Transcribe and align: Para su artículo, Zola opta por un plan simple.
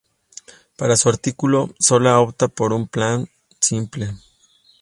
Para 0.77 0.97
su 0.97 1.09
artículo, 1.09 1.75
Zola 1.79 2.17
opta 2.19 2.47
por 2.47 2.73
un 2.73 2.87
plan 2.87 3.29
simple. 3.59 4.09